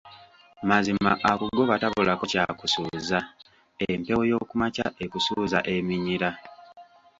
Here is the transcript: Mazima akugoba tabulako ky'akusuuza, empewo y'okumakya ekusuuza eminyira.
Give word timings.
Mazima 0.69 1.11
akugoba 1.31 1.73
tabulako 1.81 2.23
ky'akusuuza, 2.31 3.19
empewo 3.91 4.23
y'okumakya 4.29 4.85
ekusuuza 5.05 5.59
eminyira. 5.75 6.29